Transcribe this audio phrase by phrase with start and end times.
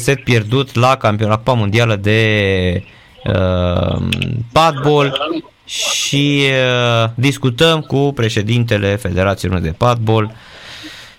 [0.00, 2.82] set pierdut la campionatul mondială de
[3.24, 4.02] uh,
[4.52, 6.42] padbol și
[7.04, 10.32] uh, discutăm cu președintele Federației Române de Padbol,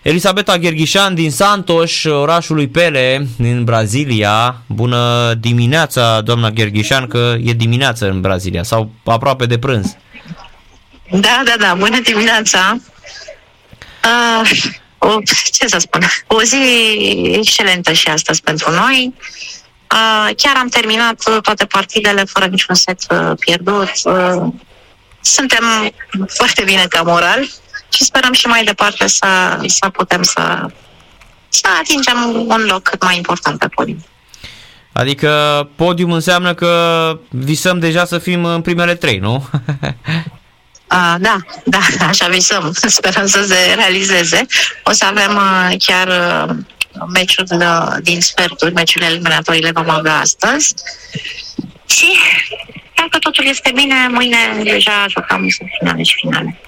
[0.01, 4.61] Elisabeta Gherghișan din Santos, orașului Pele, din Brazilia.
[4.67, 9.95] Bună dimineața, doamna Gherghișan, că e dimineață în Brazilia sau aproape de prânz.
[11.11, 12.77] Da, da, da, bună dimineața.
[14.03, 14.49] Uh,
[15.03, 15.19] o,
[15.51, 16.57] ce să spun, o zi
[17.37, 19.13] excelentă și astăzi pentru noi.
[19.17, 23.91] Uh, chiar am terminat toate partidele fără niciun set uh, pierdut.
[24.03, 24.53] Uh,
[25.21, 25.93] suntem
[26.27, 27.49] foarte bine ca moral
[27.89, 30.65] și sperăm și mai departe să, să putem să,
[31.49, 34.05] să atingem un loc cât mai important pe podium.
[34.93, 39.49] Adică podium înseamnă că visăm deja să fim în primele trei, nu?
[40.91, 42.73] Uh, da, da, așa visăm.
[42.97, 44.45] Sperăm să se realizeze.
[44.83, 46.55] O să avem uh, chiar uh,
[47.13, 50.73] meciul uh, din sferturi, meciurile eliminatorii le vom avea astăzi.
[51.85, 52.07] Și
[52.95, 55.47] dacă totul este bine, mâine deja jucăm
[55.79, 56.59] finale și finale.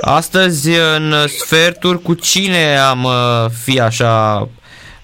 [0.00, 4.48] Astăzi, în sferturi, cu cine am uh, fi așa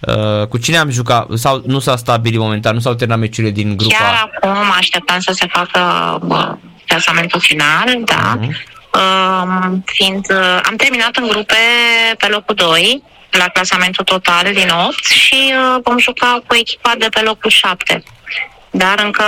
[0.00, 3.76] Uh, cu cine am jucat sau nu s-a stabilit momentan, nu s-au terminat meciurile din
[3.76, 3.96] grupa?
[3.96, 5.80] Chiar acum așteptam să se facă
[6.28, 6.52] uh,
[6.96, 8.38] clasamentul final, da.
[8.38, 8.74] Uh-huh.
[9.00, 11.62] Uh, fiind, uh, am terminat în grupe
[12.18, 17.06] pe locul 2 la clasamentul total din 8 și uh, vom juca cu echipa de
[17.10, 18.02] pe locul 7.
[18.70, 19.24] Dar încă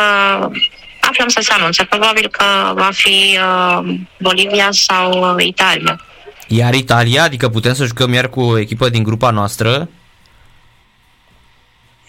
[1.00, 1.84] aflăm să se anunțe.
[1.84, 2.44] Probabil că
[2.74, 6.00] va fi uh, Bolivia sau uh, Italia.
[6.46, 9.88] Iar Italia, adică putem să jucăm iar cu o echipă din grupa noastră?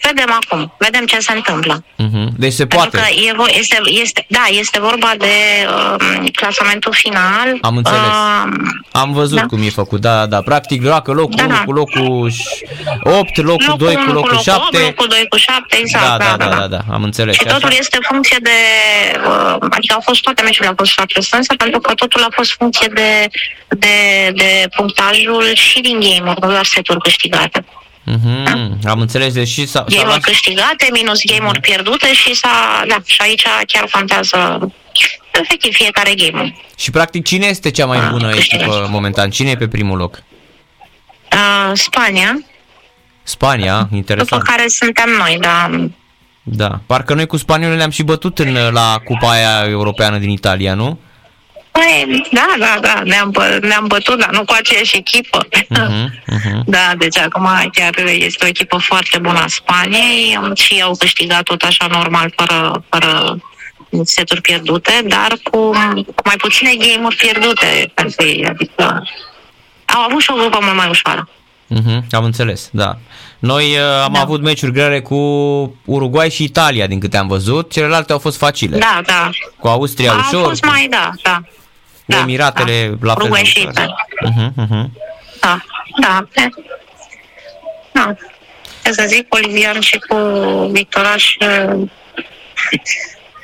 [0.02, 1.84] Vedem acum, vedem ce se întâmplă.
[1.84, 2.28] Uh-huh.
[2.36, 2.88] Deci se poate.
[2.88, 5.34] Pentru că e, este, este, da, este vorba de
[5.68, 7.58] uh, clasamentul final.
[7.60, 7.98] Am înțeles.
[7.98, 8.52] Uh,
[8.92, 9.46] Am văzut da.
[9.46, 10.40] cum e făcut, da, da.
[10.40, 11.62] Practic joacă locul da, 1 da.
[11.64, 12.32] cu locul
[13.02, 14.60] 8, locul, locul 2 cu locul 7.
[14.60, 16.04] 8, locul 2 cu 7, exact.
[16.04, 16.80] Da, da, da, da, da, da.
[16.92, 17.34] am înțeles.
[17.34, 17.76] Și totul Așa.
[17.78, 18.58] este funcție de,
[19.26, 22.52] uh, adică au fost toate meciurile au fost foarte strânse, pentru că totul a fost
[22.52, 23.28] funcție de,
[23.68, 27.64] de, de punctajul și din game-uri, nu doar seturi câștigate.
[28.10, 28.90] Mm-hmm, da?
[28.90, 29.84] Am înțeles, deși s-a...
[29.88, 30.20] Game-uri luat...
[30.20, 31.62] câștigate, minus game-uri mm-hmm.
[31.62, 32.84] pierdute și s-a...
[32.88, 34.72] Da, și aici chiar contează
[35.32, 39.30] efectiv fiecare game Și practic cine este cea mai ah, bună echipă momentan?
[39.30, 40.22] Cine e pe primul loc?
[41.32, 42.44] Uh, Spania.
[43.22, 44.42] Spania, interesant.
[44.42, 45.70] După care suntem noi, da.
[46.42, 50.74] Da, parcă noi cu spaniolele le-am și bătut în, la cupa aia europeană din Italia,
[50.74, 50.98] nu?
[51.72, 55.46] Păi, da, da, da, ne-am, ne-am bătut, dar nu cu aceeași echipă.
[55.48, 56.04] Uh-huh,
[56.34, 56.60] uh-huh.
[56.66, 61.62] Da, deci acum chiar este o echipă foarte bună a Spaniei și au câștigat tot
[61.62, 63.38] așa normal, fără, fără
[64.02, 65.58] seturi pierdute, dar cu,
[66.14, 69.08] cu mai puține game-uri pierdute pentru ei, adică
[69.84, 71.28] au avut și o grupă mult mai ușoară.
[71.70, 72.98] Uh-huh, am înțeles, da.
[73.38, 74.20] Noi uh, am da.
[74.20, 75.16] avut meciuri grele cu
[75.84, 77.70] Uruguay și Italia, din câte am văzut.
[77.70, 78.78] Celelalte au fost facile.
[78.78, 79.30] Da, da.
[79.58, 80.42] Cu Austria a ușor.
[80.42, 81.40] Au fost mai, da, da
[82.10, 83.06] da, Emiratele da.
[83.06, 83.22] la fel.
[83.22, 84.84] Uruguay și uh-huh, uh-huh.
[85.40, 85.60] Da,
[86.00, 86.26] da.
[87.92, 88.14] Da.
[88.82, 90.16] Să zic, Olivian și cu
[90.72, 91.88] Victoraș uh,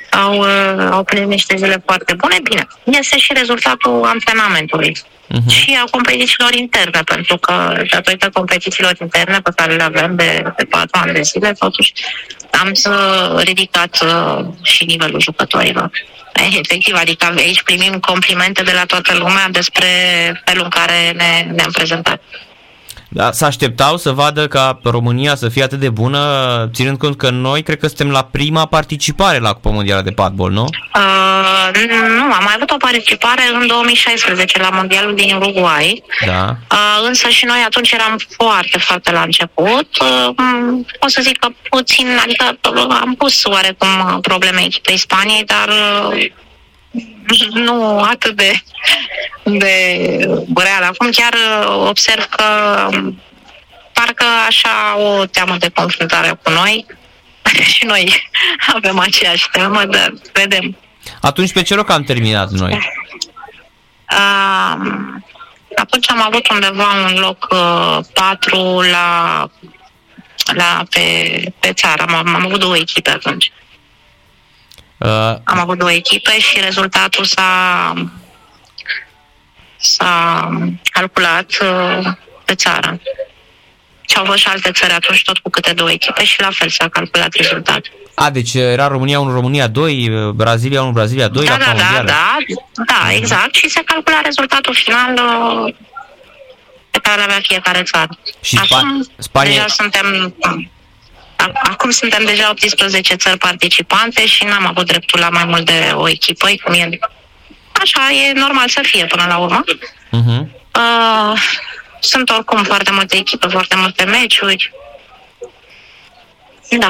[0.09, 2.35] au, uh, au primit niște zile foarte bune.
[2.43, 4.97] Bine, este și rezultatul antrenamentului
[5.31, 5.47] uh-huh.
[5.47, 10.63] și a competițiilor interne, pentru că datorită competițiilor interne pe care le avem de, de
[10.63, 11.93] patru ani de zile, totuși
[12.51, 12.93] am să
[13.45, 15.91] ridicat uh, și nivelul jucătorilor.
[16.61, 19.87] Efectiv, adică aici primim complimente de la toată lumea despre
[20.45, 22.21] felul în care ne, ne-am prezentat.
[23.09, 26.19] Da, să așteptau să vadă ca România să fie atât de bună,
[26.73, 30.51] ținând cont că noi cred că suntem la prima participare la Cupa Mondială de Padbol,
[30.51, 30.63] nu?
[30.63, 31.85] Uh,
[32.17, 36.03] nu, am mai avut o participare în 2016 la Mondialul din Uruguay.
[36.25, 36.55] Da.
[36.71, 39.87] Uh, însă și noi atunci eram foarte, foarte la început.
[40.01, 40.35] Uh,
[40.99, 42.57] o să zic că puțin, adică
[43.01, 46.25] am pus oarecum probleme echipei Spaniei, dar uh,
[47.53, 48.61] nu atât de,
[49.43, 49.73] de
[50.55, 50.83] real.
[50.83, 51.33] Acum chiar
[51.87, 52.45] observ că
[53.93, 56.85] parcă așa o teamă de confruntare cu noi
[57.73, 58.29] și noi
[58.75, 60.77] avem aceeași teamă, dar vedem.
[61.21, 62.79] Atunci pe ce loc am terminat noi?
[64.11, 64.87] Uh,
[65.75, 69.49] atunci am avut undeva un loc uh, 4 la,
[70.45, 72.05] la pe, pe țară.
[72.07, 73.51] Am, am avut două echipe atunci.
[74.97, 75.09] Uh,
[75.43, 77.93] Am avut două echipe și rezultatul s-a,
[79.77, 80.49] s-a
[80.83, 82.07] calculat uh,
[82.45, 82.99] pe țară.
[84.01, 86.69] Și au fost și alte țări atunci tot cu câte două echipe și la fel
[86.69, 87.91] s-a calculat rezultatul.
[88.13, 92.03] A, deci era România 1, România 2, Brazilia 1, Brazilia 2 da, la da, da,
[92.03, 92.37] da,
[92.85, 93.53] da, exact.
[93.53, 95.73] Și se calcula rezultatul final uh,
[96.91, 98.17] pe care avea fiecare țară.
[98.41, 99.51] Și Acum, Spania...
[99.51, 100.35] deja suntem
[101.63, 106.09] acum suntem deja 18 țări participante și n-am avut dreptul la mai mult de o
[106.09, 106.89] echipă, cum e
[107.71, 109.63] Așa e normal să fie până la urmă.
[109.63, 110.41] Uh-huh.
[110.75, 111.39] Uh,
[111.99, 114.71] sunt oricum foarte multe echipe, foarte multe meciuri.
[116.69, 116.89] Da.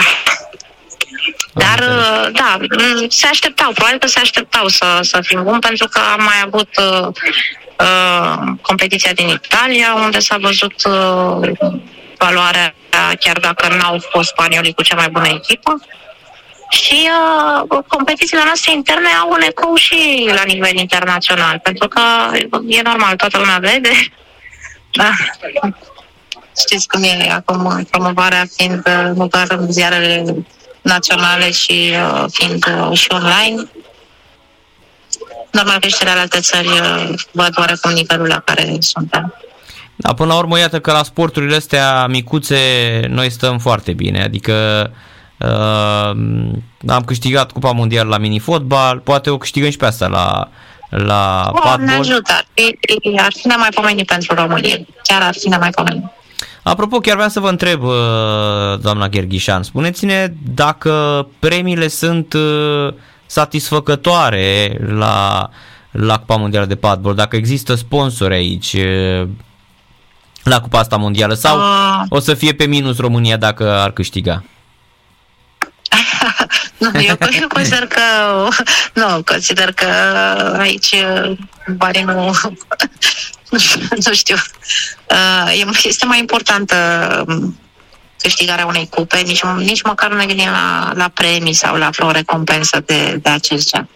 [1.54, 5.88] Dar, uh, da, mm, se așteptau, probabil că se așteptau să, să fim buni, pentru
[5.88, 7.08] că am mai avut uh,
[7.80, 11.50] uh, competiția din Italia, unde s-a văzut uh,
[12.18, 12.76] valoarea,
[13.20, 15.82] chiar dacă n-au fost spaniolii cu cea mai bună echipă.
[16.70, 17.10] Și
[17.70, 22.02] uh, competițiile noastre interne au un ecou și la nivel internațional, pentru că
[22.68, 23.92] e normal, toată lumea vede.
[24.92, 25.12] Da.
[26.60, 30.46] Știți cum e acum promovarea fiind uh, nu doar în ziarele
[30.82, 33.70] naționale și uh, fiind uh, și online.
[35.52, 39.36] Normal că și celelalte țări uh, văd oarecum nivelul la care suntem.
[40.00, 42.58] Da, până la urmă, iată că la sporturile astea micuțe
[43.08, 44.90] noi stăm foarte bine, adică
[45.38, 46.10] uh,
[46.88, 50.50] am câștigat Cupa Mondială la mini-fotbal, poate o câștigăm și pe asta la,
[50.90, 51.86] la oh, padbol.
[51.86, 52.78] Ne ajută, ar fi,
[53.18, 56.04] ar fi nemaipomenit pentru România, chiar ar fi nemaipomenit.
[56.64, 62.94] Apropo, chiar vreau să vă întreb, uh, doamna Gherghișan, spuneți-ne dacă premiile sunt uh,
[63.26, 65.50] satisfăcătoare la,
[65.92, 69.28] la Cupa Mondială de Padbol, dacă există sponsori aici uh,
[70.50, 72.04] la Cupa asta mondială sau uh.
[72.10, 74.44] o să fie pe minus România dacă ar câștiga?
[76.78, 78.02] nu, eu, eu consider că
[78.94, 79.86] nu, consider că
[80.60, 80.96] aici
[81.76, 82.34] banii nu
[84.06, 84.36] nu știu.
[85.10, 86.76] Uh, este mai importantă
[87.28, 87.60] um,
[88.20, 92.12] câștigarea unei cupe, nici, nici măcar nu ne gândim la, la premii sau la o
[92.12, 93.90] recompensă de, de acest gen.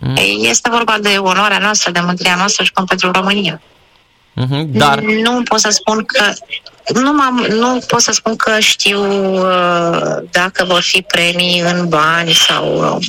[0.00, 0.16] Mm.
[0.40, 3.60] Este vorba de onoarea noastră, de mândria noastră și pentru România.
[4.40, 5.00] Mm-hmm, dar...
[5.00, 6.32] Nu pot să spun că
[6.94, 12.32] nu, m-am, nu pot să spun că știu uh, dacă vor fi premii în bani
[12.32, 13.06] sau uh,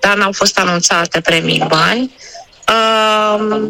[0.00, 2.14] dar n-au fost anunțate premii în bani.
[2.68, 3.60] Uh,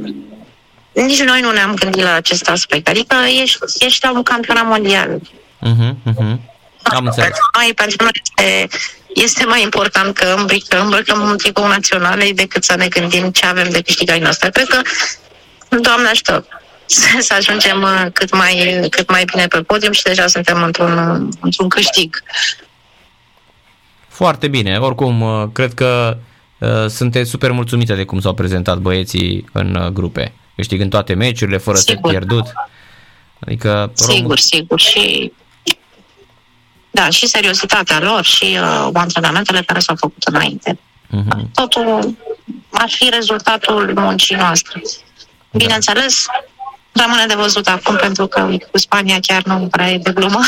[0.92, 2.88] nici noi nu ne-am gândit la acest aspect.
[2.88, 5.08] Adică ești, ești la un campionat mondial.
[5.18, 6.36] Uh-huh, uh-huh.
[6.82, 7.28] Am înțeles.
[7.28, 8.68] Pentru noi, pentru noi este,
[9.14, 13.70] este mai important că îmbricăm, îmbrăcăm un tricou național decât să ne gândim ce avem
[13.70, 14.50] de câștigat noastră.
[14.50, 14.80] Cred că,
[15.80, 16.46] Doamne ajută,
[17.28, 21.68] să ajungem uh, cât mai, cât mai bine pe podium și deja suntem într-un, într-un
[21.68, 22.22] câștig.
[24.08, 24.78] Foarte bine.
[24.78, 26.16] Oricum, uh, cred că
[26.58, 31.56] uh, sunteți super mulțumită de cum s-au prezentat băieții în uh, grupe câștigând toate meciurile
[31.56, 32.00] fără sigur.
[32.02, 32.52] să pierdut.
[33.38, 34.36] Adică sigur, Rom...
[34.36, 35.32] sigur și
[36.90, 40.78] da, și seriozitatea lor și uh, antrenamentele care s-au făcut înainte.
[41.06, 41.54] Uh-huh.
[41.54, 42.16] Totul
[42.70, 44.82] ar fi rezultatul muncii noastre.
[45.50, 45.58] Da.
[45.58, 46.24] Bineînțeles,
[46.92, 47.02] da.
[47.02, 50.40] rămâne de văzut acum pentru că cu Spania chiar nu prea e de glumă.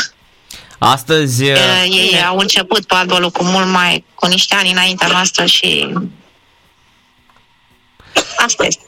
[0.77, 1.43] Astăzi...
[1.43, 5.93] Uh, ei au început padbolul cu mult mai, cu niște ani înaintea noastră și
[8.37, 8.85] Asta este.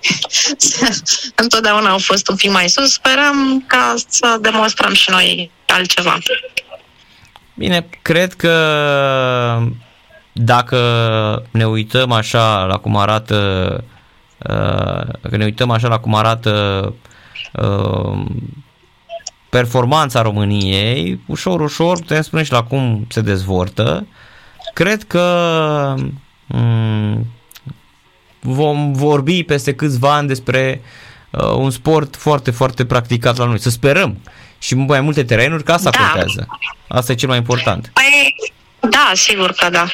[1.44, 2.94] Întotdeauna au fost un pic mai sus.
[2.94, 6.18] Sperăm ca să demonstrăm și noi altceva.
[7.54, 8.56] Bine, cred că
[10.32, 10.80] dacă
[11.52, 13.84] ne uităm așa la cum arată
[14.50, 16.94] uh, dacă ne uităm așa la cum arată
[17.54, 18.26] uh,
[19.50, 24.08] performanța României, ușor, ușor putem spune și la cum se dezvoltă.
[24.74, 25.24] Cred că
[26.48, 27.26] um,
[28.40, 30.82] vom vorbi peste câțiva ani despre
[31.30, 33.60] uh, un sport foarte, foarte practicat la noi.
[33.60, 34.18] Să sperăm.
[34.58, 35.98] Și mai multe terenuri, că asta da.
[35.98, 36.48] contează.
[36.88, 37.92] Asta e cel mai important.
[39.06, 39.86] Păi, da, sigur că da.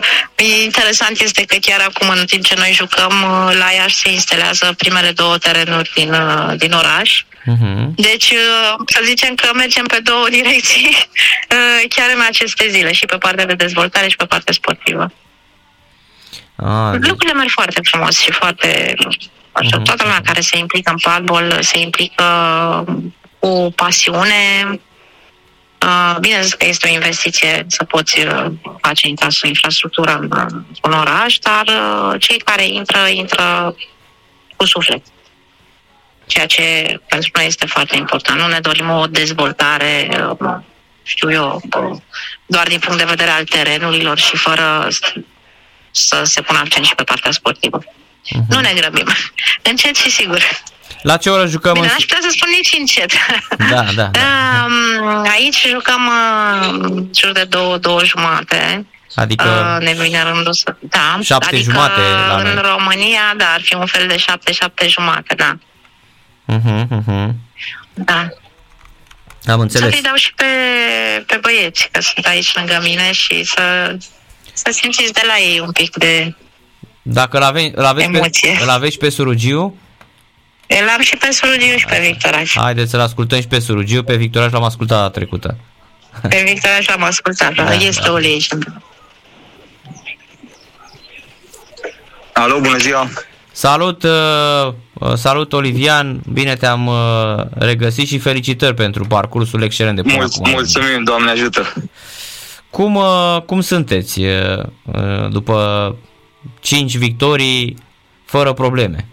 [0.64, 4.74] Interesant este că chiar acum, în timp ce noi jucăm, uh, la Iași se instalează
[4.78, 7.22] primele două terenuri din, uh, din oraș.
[7.22, 7.86] Uh-huh.
[7.94, 10.96] Deci, uh, să zicem că mergem pe două direcții
[11.94, 15.12] chiar în aceste zile, și pe partea de dezvoltare și pe partea sportivă.
[16.56, 18.94] Ah, Lucrurile merg foarte frumos și foarte...
[19.52, 19.82] Așa, uh-huh.
[19.82, 22.24] Toată lumea care se implică în padbol se implică
[23.38, 24.80] cu pasiune.
[25.84, 28.46] Uh, bine că este o investiție să poți uh,
[28.80, 29.06] face
[29.46, 30.30] infrastructură în,
[30.80, 33.76] în oraș, dar uh, cei care intră, intră
[34.56, 35.02] cu suflet.
[36.26, 36.62] Ceea ce
[37.08, 38.40] pentru noi este foarte important.
[38.40, 40.08] Nu ne dorim o dezvoltare,
[40.40, 40.54] uh,
[41.02, 41.96] știu eu, uh,
[42.46, 44.88] doar din punct de vedere al terenurilor și fără
[45.90, 47.78] să se pună accent și pe partea sportivă.
[47.84, 48.46] Uh-huh.
[48.48, 49.06] Nu ne grăbim.
[49.62, 50.42] Încet și sigur.
[51.04, 51.72] La ce oră jucăm?
[51.72, 51.92] Bine, în...
[51.96, 53.10] aș putea să spun nici încet.
[53.74, 54.08] Da, da.
[54.12, 54.66] da.
[55.32, 56.10] Aici jucăm
[56.62, 58.86] în jur de două, două jumate.
[59.14, 60.74] Adică ne vine rândul să...
[60.80, 62.54] Da, șapte adică jumate la în noi.
[62.54, 65.58] România, da, ar fi un fel de șapte, șapte jumate, da.
[66.54, 67.28] Uh-huh, uh-huh.
[67.94, 68.28] Da.
[69.46, 69.92] Am înțeles.
[69.92, 70.44] Să-i dau și pe,
[71.26, 73.96] pe băieți, că sunt aici lângă mine și să,
[74.52, 76.34] să simțiți de la ei un pic de
[77.02, 78.58] Dacă îl, ave, îl, aveți, pe, Emoție.
[78.62, 79.78] îl aveți pe Surugiu,
[80.82, 82.56] Îl am și pe Surugiu și pe Victoraș.
[82.56, 85.56] haideți să-l ascultăm și pe Surugiu, pe Victoraș l-am ascultat data trecută.
[86.28, 88.12] Pe Victoraș l-am ascultat, Da, da, este da.
[88.12, 88.82] o legendă.
[92.32, 93.08] Alo, bună ziua!
[93.52, 100.02] Salut, uh, uh, salut Olivian, bine te-am uh, regăsit și felicitări pentru parcursul excelent de
[100.02, 100.50] până Mulț- acum.
[100.50, 101.72] mulțumim, Doamne ajută!
[102.70, 105.96] Cum, uh, cum sunteți uh, uh, după
[106.60, 107.76] 5 victorii
[108.24, 109.06] fără probleme?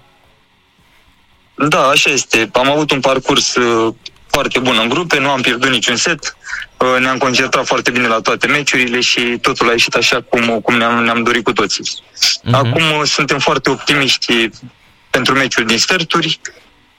[1.69, 2.49] Da, așa este.
[2.53, 3.93] Am avut un parcurs uh,
[4.27, 6.37] foarte bun în grupe, nu am pierdut niciun set,
[6.77, 10.75] uh, ne-am concentrat foarte bine la toate meciurile și totul a ieșit așa cum, cum
[10.75, 11.83] ne-am, ne-am dorit cu toții.
[12.43, 12.55] Mhm.
[12.55, 14.49] Acum uh, suntem foarte optimiști
[15.09, 16.39] pentru meciuri din sferturi.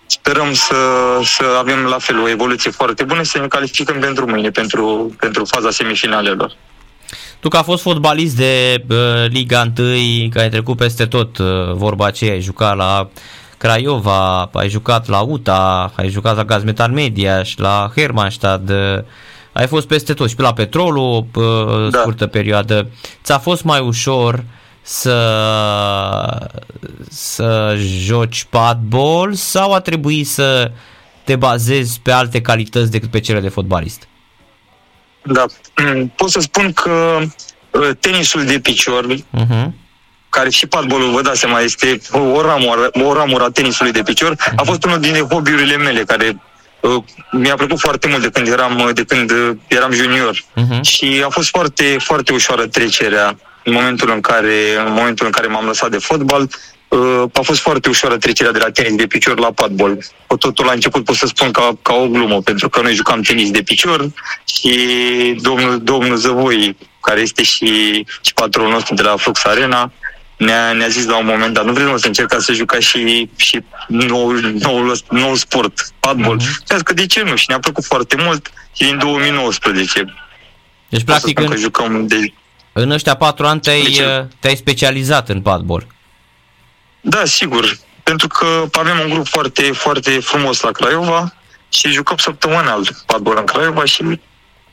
[0.07, 0.75] Sperăm să,
[1.25, 5.14] să avem la fel o evoluție foarte bună și să ne calificăm pentru mâine, pentru,
[5.19, 6.57] pentru faza semifinalelor.
[7.40, 8.97] Tu că a fost fotbalist de uh,
[9.28, 13.11] Liga 1, că ai trecut peste tot, uh, vorba aceea, ai jucat la
[13.62, 18.99] Craiova, ai jucat la UTA, ai jucat la Gazmetan Media și la Hermannstad, uh,
[19.52, 22.00] ai fost peste tot și pe la Petrolul uh, Da.
[22.00, 22.90] scurtă perioadă.
[23.23, 24.45] Ți-a fost mai ușor
[24.81, 25.19] să,
[27.11, 30.71] să joci padball sau a trebuit să
[31.25, 34.09] te bazezi pe alte calități decât pe cele de fotbalist?
[35.23, 35.45] Da.
[35.95, 37.19] Mm, Pot să spun că
[37.71, 39.82] uh, tenisul de picior, Uh-huh.
[40.37, 44.35] Care și padbolul, vă dați seama, este o ramură, o ramură a tenisului de picior,
[44.57, 46.43] a fost unul din hobby-urile mele care
[46.81, 50.37] uh, mi-a plăcut foarte mult de când eram, uh, de când uh, eram junior.
[50.37, 50.81] Uh-huh.
[50.81, 55.47] Și a fost foarte, foarte ușoară trecerea în momentul în care, în momentul în care
[55.47, 56.49] m-am lăsat de fotbal.
[56.89, 59.99] Uh, a fost foarte ușoară trecerea de la tenis de picior la padbol.
[60.39, 63.51] Totul la început pot să spun ca, ca o glumă, pentru că noi jucam tenis
[63.51, 64.09] de picior
[64.45, 64.75] și
[65.41, 67.67] domnul, domnul Zăvoi, care este și,
[68.21, 69.93] și patronul nostru de la Flux Arena,
[70.45, 73.29] ne-a, ne-a zis la un moment dat, nu vreți mă, să încercați să jucați și,
[73.37, 76.37] și nou, nou, nou sport, padbol.
[76.37, 76.47] Mhm.
[76.47, 76.83] Uh-huh.
[76.83, 77.37] că de ce nu?
[77.37, 80.15] Și ne-a plăcut foarte mult și din 2019
[80.89, 82.33] Deci, Pot să practic, spun în, că jucăm de...
[82.73, 85.87] în ăștia patru ani te-ai, Deci- uh, te-ai specializat în padball.
[87.01, 87.79] Da, sigur.
[88.03, 91.35] Pentru că avem un grup foarte, foarte frumos la Craiova
[91.69, 94.21] și jucăm săptămânal padbol în Craiova și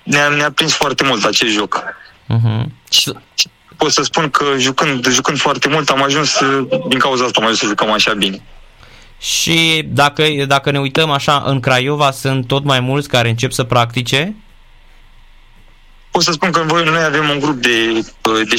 [0.03, 1.83] ne-a, ne-a prins foarte mult acest joc.
[2.23, 2.63] Uh-huh.
[2.89, 3.13] Și
[3.79, 6.37] pot să spun că jucând, jucând foarte mult am ajuns,
[6.87, 8.41] din cauza asta am ajuns să jucăm așa bine.
[9.19, 13.63] Și dacă, dacă ne uităm așa, în Craiova sunt tot mai mulți care încep să
[13.63, 14.35] practice.
[16.11, 18.55] Pot să spun că voi, noi avem un grup de, de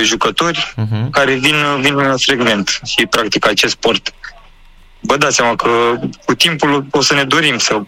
[0.00, 1.10] 7-8 jucători Uh-huh.
[1.10, 4.14] care vin, vin frecvent și practică acest sport.
[5.00, 5.68] Vă dați seama că
[6.24, 7.80] cu timpul o să ne dorim să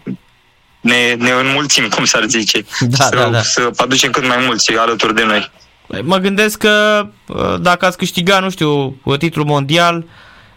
[0.81, 3.41] ne, ne înmulțim, cum s-ar zice, Da, să, da, da.
[3.41, 5.51] să aducem cât mai mulți alături de noi.
[6.01, 10.05] Mă gândesc că uh, dacă ați câștiga, nu știu, titlul mondial,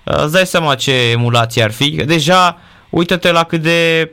[0.05, 1.91] uh, îți dai seama ce emulație ar fi.
[1.91, 2.59] Deja,
[2.91, 4.11] uită-te la cât de,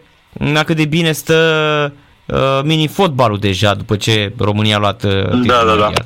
[0.54, 1.94] la cât de bine stă
[2.26, 5.70] uh, mini-fotbalul deja după ce România a luat uh, titlul Da, da, da.
[5.70, 6.06] mondial.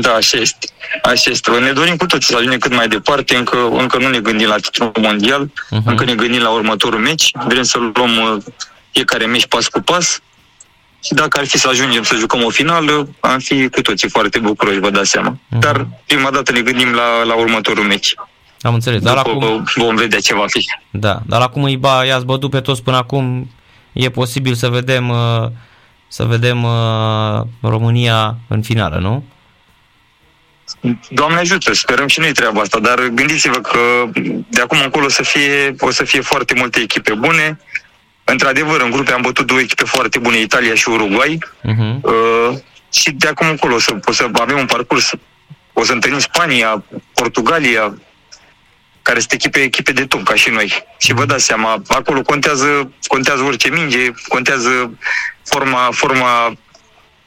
[0.00, 0.66] Da, așa este.
[1.02, 1.50] Așa este.
[1.50, 4.56] Ne dorim cu toții să ajungem cât mai departe, încă, încă nu ne gândim la
[4.56, 5.80] titlul mondial, Mhm.
[5.82, 5.86] uh-huh.
[5.86, 8.42] încă ne gândim la următorul meci, vrem să luăm uh,
[8.90, 10.20] fiecare meci pas cu pas
[11.04, 14.38] și dacă ar fi să ajungem să jucăm o finală, am fi cu toții foarte
[14.38, 15.36] bucuroși, vă dați seama.
[15.48, 15.60] Mhm.
[15.60, 18.14] Dar prima dată ne gândim la, la următorul meci.
[18.60, 19.02] Am înțeles.
[19.02, 20.66] Dar După acum, vom vedea ce va fi.
[20.90, 23.50] da, dar acum îi ba, i-ați bătut pe toți până acum,
[23.92, 25.48] e posibil să vedem, uh,
[26.08, 29.24] să vedem uh, România în finală, nu?
[31.10, 33.78] Doamne ajută, sperăm și noi treaba asta, dar gândiți-vă că
[34.48, 37.60] de acum încolo o să fie, o să fie foarte multe echipe bune.
[38.24, 41.38] Într-adevăr, în grupe am bătut două echipe foarte bune, Italia și Uruguay.
[41.38, 42.00] Uh-huh.
[42.02, 42.58] Uh,
[42.92, 45.10] și de acum încolo o să, o să avem un parcurs,
[45.72, 47.94] o să întâlnim Spania, Portugalia,
[49.02, 50.84] care sunt echipe, echipe de top, ca și noi.
[50.98, 54.98] Și vă dați seama, acolo contează, contează orice minge, contează
[55.44, 56.56] forma, forma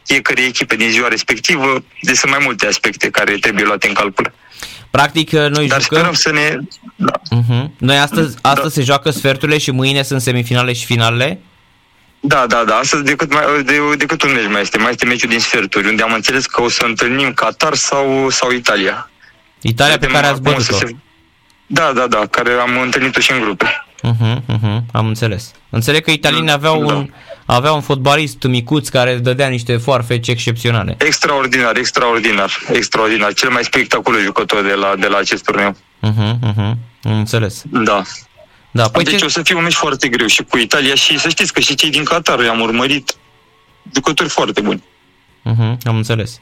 [0.05, 4.33] fiecare echipe din ziua respectivă, deci sunt mai multe aspecte care trebuie luate în calcul.
[4.95, 5.97] Practic, uh, noi Dar jucăm...
[5.97, 6.57] sperăm să ne...
[6.95, 7.11] Da.
[7.37, 7.65] Uh-huh.
[7.77, 11.39] Noi astăzi, astăzi se joacă sferturile și mâine sunt semifinale și finale?
[12.19, 12.75] Da, da, da.
[12.75, 14.77] Astăzi decât, mai, de, decât un meci mai este.
[14.77, 18.51] Mai este meciul din sferturi, unde am înțeles că o să întâlnim Qatar sau, sau
[18.51, 19.09] Italia.
[19.61, 20.87] Italia pe Vedem care ați acum o să bătut-o.
[20.87, 20.95] se-
[21.67, 23.84] Da, da, da, care am întâlnit-o și în grupe.
[24.03, 25.51] Uh-huh, uh-huh, am înțeles.
[25.69, 26.93] Înțeleg că italienii aveau Da.
[26.93, 27.09] un,
[27.45, 30.95] aveau un fotbalist micuț care dădea niște foarfeci excepționale.
[30.99, 33.33] Extraordinar, extraordinar, extraordinar.
[33.33, 35.75] Cel mai spectaculos jucător de la, de la acest turneu.
[36.03, 36.73] Uh-huh, uh-huh,
[37.03, 37.63] am înțeles.
[37.65, 38.01] Da.
[38.71, 39.25] Da, păi deci ce...
[39.25, 41.75] o să fie un meci foarte greu și cu Italia și să știți că și
[41.75, 43.15] cei din Qatar i-am urmărit
[43.93, 44.83] jucători foarte buni.
[45.45, 46.39] Uh-huh, am înțeles.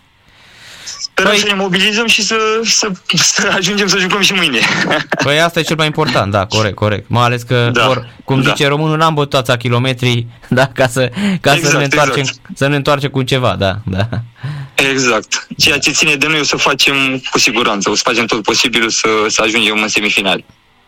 [1.14, 1.40] Sperăm păi...
[1.40, 4.60] să ne mobilizăm și să, să, să ajungem să jucăm și mâine.
[5.24, 7.10] Păi asta e cel mai important, da, corect, corect.
[7.10, 8.50] Mai ales că, da, or, cum da.
[8.50, 12.40] zice românul, n-am bătut a kilometri, da, ca să, ca exact, să, ne întoarcem, exact.
[12.56, 14.08] să ne întoarcem cu ceva, da, da.
[14.92, 15.48] Exact.
[15.58, 18.90] Ceea ce ține de noi o să facem cu siguranță, o să facem tot posibilul
[18.90, 20.46] să, să ajungem în semifinali.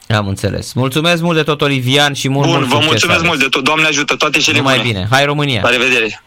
[0.08, 0.74] Am înțeles.
[0.74, 3.28] Mulțumesc mult de tot, Olivian, și mult, Bun, mult vă mulțumesc aveți.
[3.28, 3.64] mult de tot.
[3.64, 5.08] Doamne ajută, toate cele mai bine.
[5.10, 5.62] Hai România!
[5.64, 6.22] La revedere!